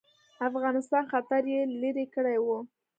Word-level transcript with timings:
افغانستان 0.47 1.03
خطر 1.11 1.41
یې 1.53 1.61
لیري 1.81 2.05
کړی 2.15 2.37
وو. 2.45 2.57